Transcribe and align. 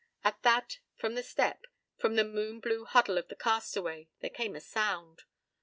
p> 0.23 0.29
At 0.29 0.41
that, 0.41 0.79
from 0.95 1.13
the 1.13 1.21
step, 1.21 1.65
from 1.99 2.15
the 2.15 2.23
moon 2.23 2.59
blue 2.59 2.85
huddle 2.85 3.19
of 3.19 3.27
the 3.27 3.35
castaway, 3.35 4.09
there 4.21 4.31
came 4.31 4.55
a 4.55 4.59
sound. 4.59 5.25